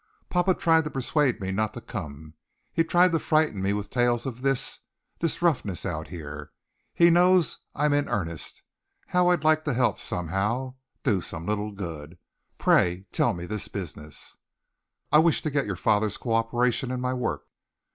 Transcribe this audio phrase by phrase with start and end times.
[0.31, 2.33] "Papa tried to persuade me not to come.
[2.73, 4.79] He tried to frighten me with tales of this
[5.19, 6.49] this roughness out here.
[6.95, 8.63] He knows I'm in earnest,
[9.09, 12.17] how I'd like to help somehow, do some little good.
[12.57, 14.37] Pray tell me this business."
[15.11, 17.43] "I wished to get your father's cooperation in my work."